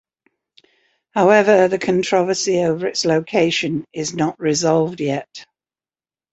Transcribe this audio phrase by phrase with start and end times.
[1.11, 5.45] However, the controversy over its location is not resolved yet.